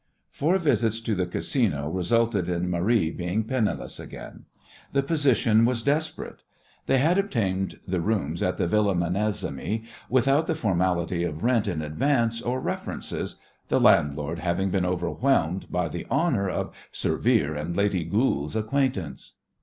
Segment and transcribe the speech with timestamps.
[0.31, 4.45] Four visits to the Casino resulted in Marie being penniless again.
[4.93, 6.41] The position was desperate.
[6.87, 11.83] They had obtained the rooms at the Villa Menesimy without the formality of rent in
[11.83, 13.35] advance or references,
[13.67, 19.33] the landlord having been overwhelmed by the honour of "Sir Vere and Lady Goold's" acquaintance.